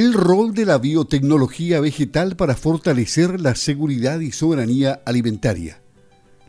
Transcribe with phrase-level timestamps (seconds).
[0.00, 5.82] el rol de la biotecnología vegetal para fortalecer la seguridad y soberanía alimentaria.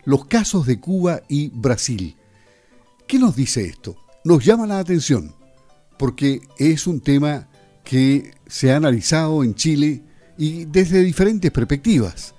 [0.05, 2.16] Los casos de Cuba y Brasil.
[3.08, 3.98] ¿Qué nos dice esto?
[4.24, 5.36] Nos llama la atención
[6.00, 7.50] porque es un tema
[7.84, 10.02] que se ha analizado en Chile
[10.38, 12.33] y desde diferentes perspectivas.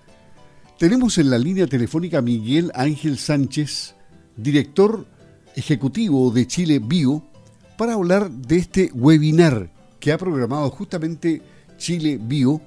[0.79, 3.94] Tenemos en la línea telefónica Miguel Ángel Sánchez,
[4.35, 5.07] director
[5.57, 7.22] ejecutivo de Chile Bio,
[7.76, 11.40] para hablar de este webinar que ha programado justamente
[11.79, 12.61] Chile Bio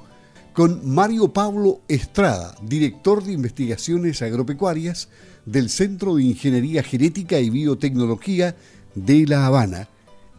[0.54, 5.10] con Mario Pablo Estrada, director de investigaciones agropecuarias
[5.46, 8.56] del Centro de Ingeniería Genética y Biotecnología
[8.96, 9.90] de La Habana,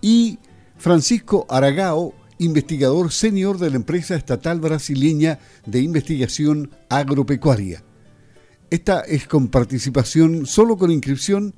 [0.00, 0.38] y
[0.78, 7.84] Francisco Aragao, investigador senior de la empresa estatal brasileña de investigación agropecuaria.
[8.70, 11.52] Esta es con participación solo con inscripción,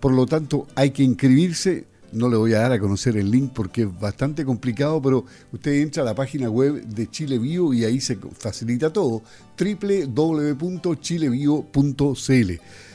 [0.00, 1.91] por lo tanto hay que inscribirse.
[2.12, 5.80] No le voy a dar a conocer el link porque es bastante complicado, pero usted
[5.80, 9.22] entra a la página web de Chile Bio y ahí se facilita todo.
[9.58, 12.52] www.chilebio.cl.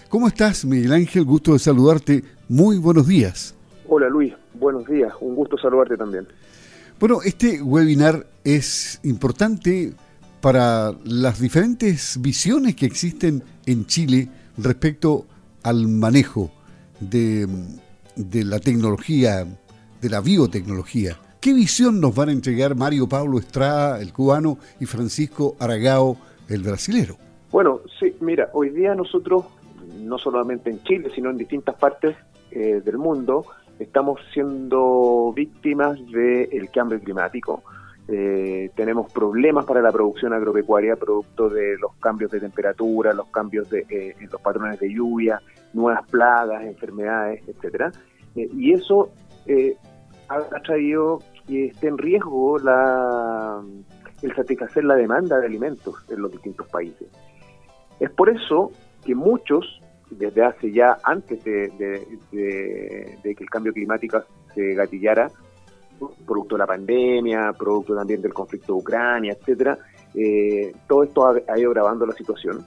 [0.09, 1.26] ¿Cómo estás, Miguel Ángel?
[1.26, 2.24] Gusto de saludarte.
[2.48, 3.56] Muy buenos días.
[3.88, 4.34] Hola, Luis.
[4.54, 5.14] Buenos días.
[5.20, 6.28] Un gusto saludarte también.
[7.00, 9.94] Bueno, este webinar es importante
[10.42, 15.26] para las diferentes visiones que existen en Chile respecto
[15.64, 16.52] al manejo
[17.00, 17.48] de,
[18.18, 19.46] la tecnología,
[20.02, 21.18] de la biotecnología.
[21.40, 26.18] ¿Qué visión nos van a entregar Mario Pablo Estrada, el cubano, y Francisco Aragao,
[26.50, 27.18] el brasilero?
[27.52, 29.46] Bueno, sí, mira, hoy día nosotros,
[30.00, 32.16] no solamente en Chile, sino en distintas partes
[32.52, 33.46] eh, del mundo,
[33.80, 37.64] estamos siendo víctimas del cambio climático.
[38.09, 43.69] Eh, tenemos problemas para la producción agropecuaria producto de los cambios de temperatura, los cambios
[43.69, 45.41] de, eh, en los patrones de lluvia,
[45.73, 47.91] nuevas plagas, enfermedades, etcétera.
[48.35, 49.11] Eh, y eso
[50.30, 53.61] ha, traído que esté en riesgo la,
[54.22, 57.09] el satisfacer la demanda de alimentos en los distintos países.
[58.00, 58.72] Es por eso
[59.06, 61.69] que muchos desde hace ya, antes de,
[62.31, 64.23] que el cambio climático
[64.56, 65.29] se gatillara,
[66.25, 69.78] producto de la pandemia, producto también del conflicto de Ucrania, etcétera,
[70.13, 72.66] eh, todo esto ha, ido grabando la situación.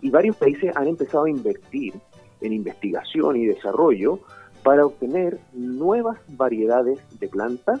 [0.00, 1.94] Y varios países han empezado a invertir
[2.40, 4.20] en investigación y desarrollo
[4.62, 7.80] para obtener nuevas variedades de plantas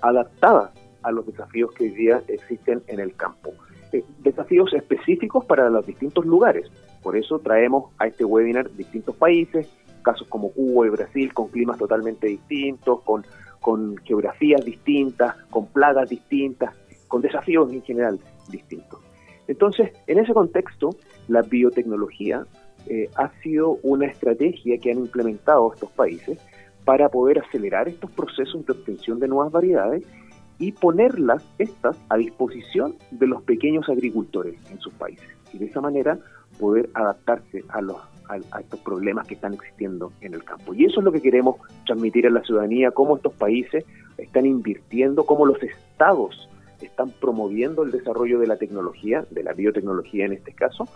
[0.00, 0.70] adaptadas
[1.02, 3.52] a los desafíos que hoy día existen en el campo.
[3.92, 6.68] Eh, desafíos específicos para los distintos lugares.
[7.02, 9.68] Por eso traemos a este webinar distintos países,
[10.02, 13.24] casos como Cuba y Brasil, con climas totalmente distintos, con,
[13.66, 16.72] con geografías distintas, con plagas distintas,
[17.08, 19.00] con desafíos en general distintos.
[19.48, 20.90] Entonces, en ese contexto,
[21.26, 22.46] la biotecnología
[22.88, 26.38] eh, ha sido una estrategia que han implementado estos países
[26.84, 30.06] para poder acelerar estos procesos de obtención de nuevas variedades
[30.60, 35.26] y ponerlas, estas, a disposición de los pequeños agricultores en sus países.
[35.52, 36.20] Y de esa manera
[36.60, 37.96] poder adaptarse a, los,
[38.28, 40.74] a, estos problemas que están existiendo en el campo.
[40.74, 43.84] Y eso es lo que queremos transmitir a la ciudadanía, cómo estos países
[44.18, 46.48] están invirtiendo, cómo los estados
[46.80, 50.88] están promoviendo el desarrollo de la tecnología, de la biotecnología en este caso,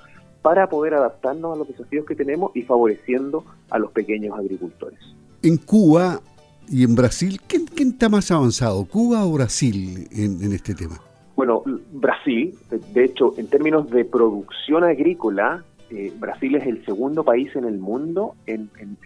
[0.42, 4.98] para poder adaptarnos a los desafíos que tenemos y favoreciendo a los pequeños agricultores.
[5.42, 6.20] En Cuba
[6.68, 11.00] y en Brasil, ¿quién, está más avanzado, Cuba o Brasil en, este tema?
[11.34, 11.62] Bueno,
[11.92, 12.54] Brasil,
[12.92, 17.78] de hecho, en términos de producción agrícola, eh, Brasil es el segundo país en el
[17.78, 18.98] mundo en, en,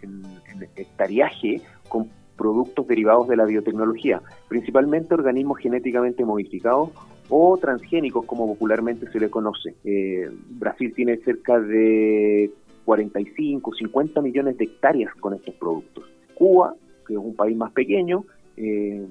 [0.76, 6.90] hectariaje con productos derivados de la biotecnología, principalmente organismos genéticamente modificados
[7.28, 9.74] o transgénicos, como popularmente se le conoce.
[9.84, 12.50] Eh, Brasil tiene cerca de
[12.84, 16.04] 45, 50 millones de hectáreas con estos productos.
[16.34, 16.74] Cuba
[17.06, 18.24] que es un país más pequeño,
[18.56, 19.04] eh,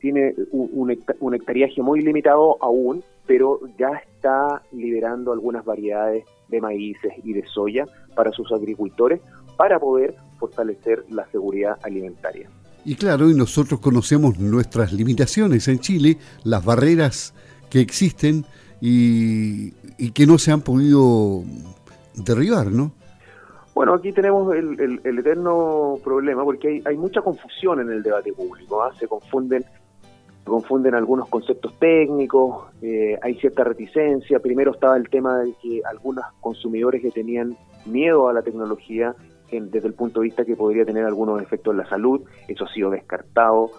[0.00, 7.12] tiene un, un, hectariaje muy limitado aún, pero ya está liberando algunas variedades de maíces
[7.22, 9.20] y de soya para sus agricultores
[9.58, 12.48] para poder fortalecer la seguridad alimentaria.
[12.86, 17.34] Y claro, y nosotros conocemos nuestras limitaciones en Chile, las barreras
[17.68, 18.46] que existen
[18.80, 21.42] y, y que no se han podido
[22.14, 22.92] derribar, ¿no?
[23.74, 28.82] Bueno, aquí tenemos el, eterno problema porque hay, mucha confusión en el debate público.
[28.82, 28.92] ¿ah?
[28.98, 29.64] Se confunden
[30.44, 34.38] confunden algunos conceptos técnicos, eh, hay cierta reticencia.
[34.40, 37.56] Primero estaba el tema de que algunos consumidores que tenían
[37.86, 39.14] miedo a la tecnología
[39.50, 42.72] desde el punto de vista que podría tener algunos efectos en la salud, eso ha
[42.72, 43.70] sido descartado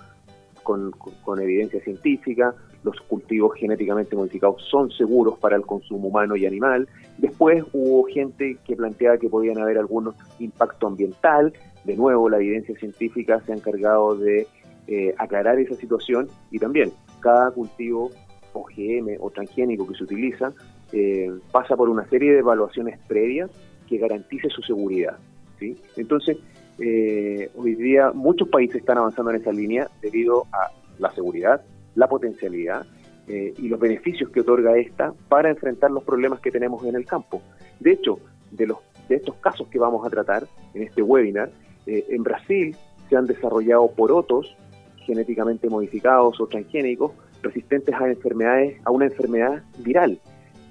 [0.64, 6.46] con, con evidencia científica los cultivos genéticamente modificados son seguros para el consumo humano y
[6.46, 6.88] animal.
[7.18, 11.52] Después hubo gente que planteaba que podían haber algunos impacto ambiental.
[11.84, 14.48] De nuevo, la evidencia científica se ha encargado de
[14.88, 18.12] eh, aclarar esa situación y también cada cultivo
[18.54, 20.54] OGM o transgénico que se utiliza
[20.92, 23.50] eh, pasa por una serie de evaluaciones previas
[23.88, 25.18] que garantice su seguridad.
[25.60, 25.78] ¿sí?
[25.98, 26.38] Entonces,
[26.80, 31.64] eh, hoy día muchos países están avanzando en esa línea debido a la seguridad,
[31.96, 32.86] la potencialidad
[33.28, 37.06] eh, y los beneficios que otorga esta para enfrentar los problemas que tenemos en el
[37.06, 37.42] campo.
[37.80, 38.20] De hecho,
[38.52, 38.78] de, los,
[39.10, 41.52] de estos casos que vamos a tratar en este webinar,
[41.88, 42.76] en Brasil
[43.10, 44.58] se han desarrollado porotos
[45.06, 47.12] genéticamente modificados o transgénicos
[47.42, 50.20] resistentes a enfermedades, a una enfermedad viral.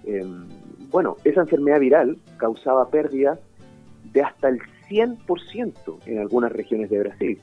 [0.05, 0.47] Em,
[0.91, 3.39] bueno, esa enfermedad viral causaba pérdidas
[4.13, 7.39] de hasta el 100% en algunas regiones de Brasil.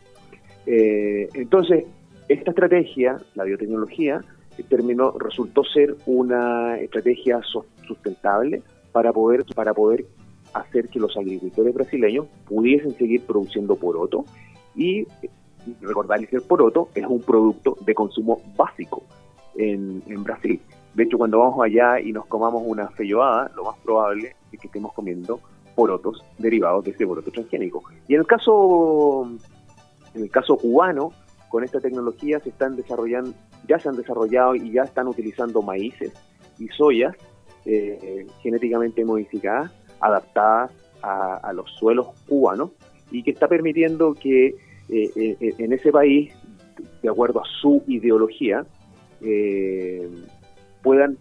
[0.66, 1.86] Eh, entonces,
[2.28, 4.22] esta estrategia, la biotecnología,
[4.70, 7.42] terminó, resultó ser una estrategia
[7.88, 8.62] sustentable
[8.92, 10.06] para poder, para poder
[10.54, 14.26] hacer que los agricultores brasileños pudiesen seguir produciendo poroto
[14.76, 15.08] y
[15.82, 19.04] recordarles que el poroto es un producto de consumo básico
[19.56, 20.62] en, en Brasil.
[20.94, 24.68] De hecho, cuando vamos allá y nos comamos una feijoada, lo más probable es que
[24.68, 25.40] estemos comiendo
[25.76, 27.84] porotos derivados de ese poroto transgénico.
[28.08, 29.30] Y en el caso,
[30.14, 31.14] en el caso cubano,
[31.50, 33.34] con esta tecnología se están desarrollando,
[33.68, 36.14] ya se han desarrollado y ya están utilizando maíces
[36.58, 37.16] y soyas
[37.66, 40.72] eh, genéticamente modificadas, adaptadas
[41.04, 42.72] a, los suelos cubanos,
[43.12, 44.56] y que está permitiendo que
[44.92, 46.34] eh, eh, en ese país,
[47.02, 48.66] de acuerdo a su ideología,
[49.22, 50.10] eh,
[50.84, 51.18] puedan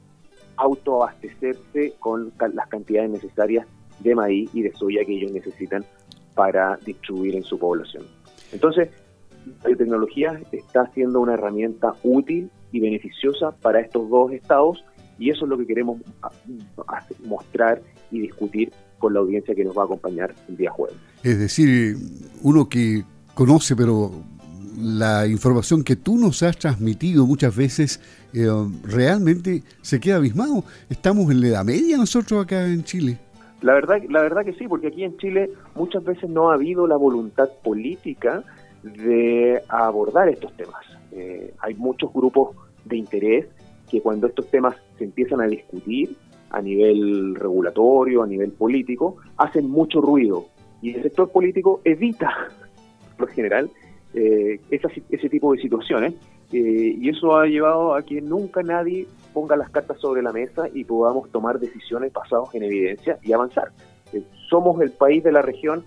[0.56, 3.67] autoabastecerse con las cantidades necesarias
[4.00, 5.84] de maíz y de soya que ellos necesitan
[6.34, 8.05] para distribuir en su población.
[8.52, 8.90] Entonces,
[9.62, 14.84] la biotecnología está siendo una herramienta útil y beneficiosa para estos dos estados
[15.19, 15.99] y eso es lo que queremos
[17.25, 17.81] mostrar
[18.11, 20.96] y discutir con la audiencia que nos va a acompañar el día jueves.
[21.23, 21.96] Es decir,
[22.43, 23.05] uno que
[23.40, 24.10] conoce pero
[24.78, 27.98] la información que tú nos has transmitido muchas veces
[28.34, 28.46] eh,
[28.84, 30.62] realmente se queda abismado.
[30.90, 33.16] Estamos en la edad media nosotros acá en Chile.
[33.62, 36.87] La verdad, la verdad que sí, porque aquí en Chile muchas veces no ha habido
[36.87, 38.44] la voluntad política
[38.82, 40.84] de abordar estos temas.
[41.12, 42.54] Eh, hay muchos grupos
[42.84, 43.46] de interés
[43.90, 46.14] que cuando estos temas se empiezan a discutir
[46.50, 50.44] a nivel regulatorio, a nivel político, hacen mucho ruido
[50.82, 52.31] y el sector político evita,
[53.28, 53.70] general,
[54.14, 56.14] eh, ese tipo de situaciones.
[56.52, 60.64] Eh, y eso ha llevado a que nunca nadie ponga las cartas sobre la mesa
[60.75, 63.70] y podamos tomar decisiones basadas en evidencia y avanzar.
[64.12, 65.84] Eh, somos el país de la región,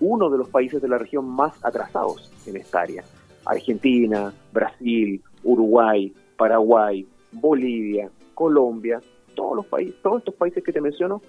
[0.00, 3.04] uno de los países de la región más atrasados en esta área.
[3.44, 9.00] Argentina, Brasil, Uruguay, Paraguay, Bolivia, Colombia,
[9.34, 11.20] todos los países, todos estos países que te menciono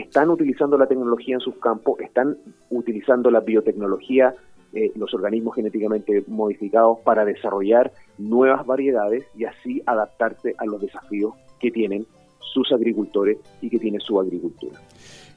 [0.00, 2.36] están utilizando la tecnología en sus campos, están
[2.70, 4.34] utilizando la biotecnología
[4.72, 11.34] eh, los organismos genéticamente modificados para desarrollar nuevas variedades y así adaptarse a los desafíos
[11.58, 12.06] que tienen
[12.40, 14.78] sus agricultores y que tiene su agricultura.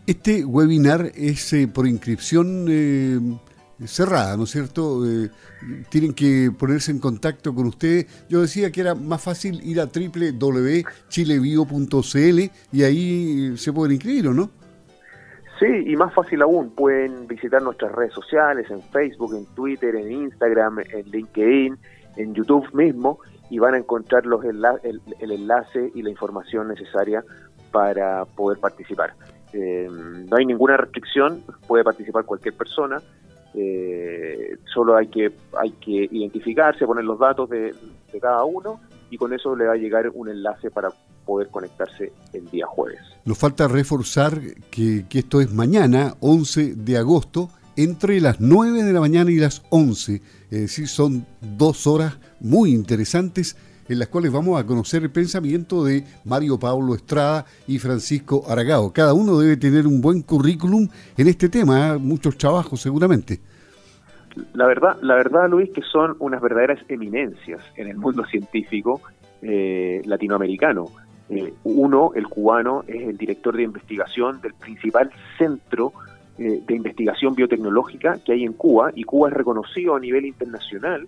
[0.06, 3.20] Este webinar es eh, por inscripción eh,
[3.86, 5.04] cerrada, ¿no es cierto?
[5.90, 8.08] tienen que ponerse en contacto con usted.
[8.28, 12.40] Yo decía que era más fácil ir a www.chilebio.cl
[12.72, 14.50] y ahí se pueden inscribir, ¿o no?
[15.60, 20.10] Sí, y más fácil aún, pueden visitar nuestras redes sociales, en Facebook, en Twitter, en
[20.10, 21.78] Instagram, en LinkedIn,
[22.16, 23.20] en YouTube mismo,
[23.50, 27.26] y van a encontrar los el, enlace y la información necesaria
[27.72, 29.16] para poder participar.
[29.52, 33.02] Eh, no hay ninguna restricción, puede participar cualquier persona,
[33.54, 37.74] eh, solo hay que, hay que identificarse, poner los datos de,
[38.22, 38.80] cada uno
[39.10, 40.90] y con eso le va a llegar un enlace para
[41.26, 43.00] poder conectarse el día jueves.
[43.26, 44.40] Nos falta reforzar
[44.72, 49.64] que, esto es mañana, 11 de agosto, entre las 9 de la mañana y las
[49.70, 50.22] 11.
[50.50, 53.56] Es decir, son dos horas muy interesantes
[53.90, 58.94] en las cuales vamos a conocer el pensamiento de Mario Pablo Estrada y Francisco Aragao.
[58.94, 61.98] Cada uno debe tener un buen currículum en este tema, ¿eh?
[61.98, 63.40] muchos trabajos seguramente.
[64.54, 69.02] La verdad, la verdad, Luis, que son unas verdaderas eminencias en el mundo científico
[69.42, 70.86] eh, latinoamericano.
[71.30, 75.94] Eh, uno, el cubano, es el director de investigación del principal centro
[76.38, 81.06] de investigación biotecnológica que hay en Cuba, y Cuba es reconocido a nivel internacional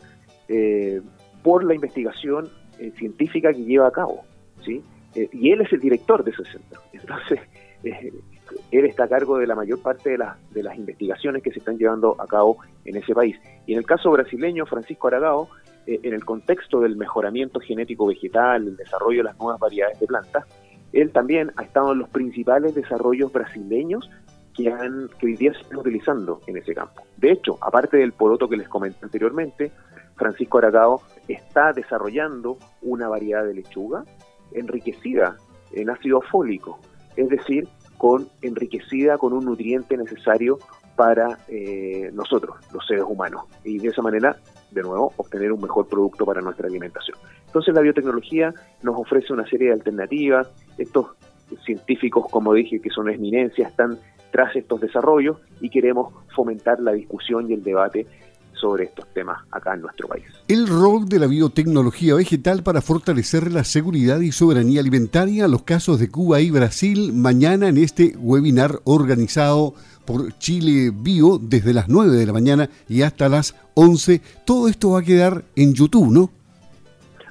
[1.41, 2.49] por la investigación
[2.97, 4.23] científica que lleva a cabo.
[4.63, 4.83] ¿sí?
[5.13, 6.81] y él es el director de ese centro.
[6.93, 7.39] Entonces,
[7.83, 11.77] él está a cargo de la mayor parte de, de las investigaciones que se están
[11.77, 13.35] llevando a cabo en ese país.
[13.65, 15.49] Y en el caso brasileño, Francisco Aragao
[15.87, 20.07] eh, en el contexto del mejoramiento genético vegetal, el desarrollo de las nuevas variedades de
[20.07, 20.45] plantas,
[20.93, 24.09] él también ha estado en los principales desarrollos brasileños
[24.53, 27.03] que, han, que hoy día se están utilizando en ese campo.
[27.17, 29.71] De hecho, aparte del poroto que les comenté anteriormente,
[30.15, 34.03] Francisco Aragao está desarrollando una variedad de lechuga
[34.53, 35.37] enriquecida
[35.73, 36.79] en ácido fólico,
[37.15, 40.57] es decir, con enriquecida con un nutriente necesario
[40.95, 44.35] para eh, nosotros, los seres humanos, y de esa manera,
[44.71, 47.17] de nuevo, obtener un mejor producto para nuestra alimentación.
[47.45, 51.07] Entonces la biotecnología nos ofrece una serie de alternativas, estos
[51.65, 53.99] científicos, como dije, que son eminencias, están
[54.31, 58.05] tras estos desarrollos y queremos fomentar la discusión y el debate
[58.53, 60.25] sobre estos temas acá en nuestro país.
[60.47, 65.99] El rol de la biotecnología vegetal para fortalecer la seguridad y soberanía alimentaria, los casos
[65.99, 69.73] de Cuba y Brasil, mañana en este webinar organizado
[70.05, 74.21] por Chile Bio desde las 9 de la mañana y hasta las 11.
[74.45, 76.29] Todo esto va a quedar en YouTube, ¿no?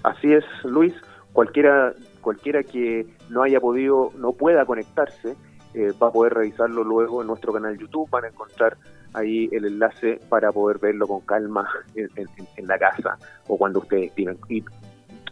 [0.02, 0.94] Así es, Luis.
[1.32, 5.36] Cualquiera, cualquiera que no haya podido, no pueda conectarse,
[5.74, 8.08] eh, va a poder revisarlo luego en nuestro canal YouTube.
[8.10, 8.76] Van a encontrar
[9.14, 14.38] ahí el enlace para poder verlo con calma en, la casa o cuando ustedes estimen,
[14.48, 14.64] y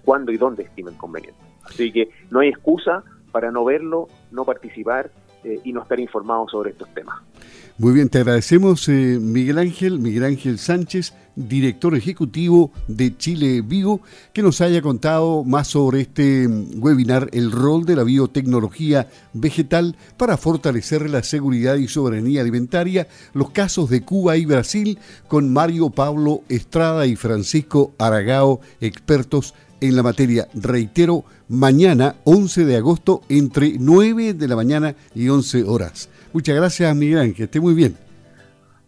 [0.04, 1.40] cuando y dónde estimen conveniente.
[1.64, 5.11] Así que no hay excusa para no verlo, no participar
[5.45, 7.16] eh, y no estar informados sobre estos temas.
[7.80, 14.00] Muy bien, te agradecemos eh, Miguel Ángel, Miguel Ángel Sánchez, director ejecutivo de Chile Vivo,
[14.33, 19.95] que nos haya contado más sobre este mm, webinar, el rol de la biotecnología vegetal
[20.16, 25.90] para fortalecer la seguridad y soberanía alimentaria, los casos de Cuba y Brasil, con Mario
[25.90, 30.49] Pablo Estrada y Francisco Aragao, expertos la materia.
[30.54, 36.11] Reitero, mañana 11 de agosto entre 9 de la mañana y 11 horas.
[36.32, 37.97] Muchas gracias, Miguel, que esté muy bien.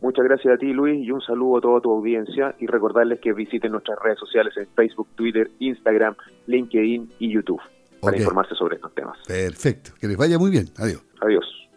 [0.00, 3.32] Muchas gracias a ti, Luis, y un saludo a toda tu audiencia y recordarles que
[3.34, 6.14] visiten nuestras redes sociales en Facebook, Twitter, Instagram,
[6.46, 7.60] LinkedIn y YouTube
[8.00, 9.18] para informarse sobre estos temas.
[9.26, 10.66] Perfecto, que les vaya muy bien.
[10.78, 11.02] Adiós.
[11.20, 11.69] Adiós.